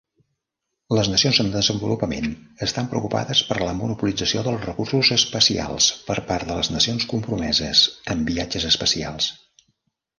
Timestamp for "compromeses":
7.17-7.87